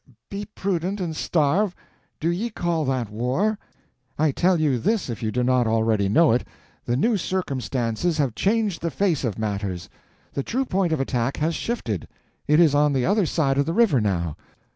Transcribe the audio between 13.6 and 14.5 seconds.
the river now.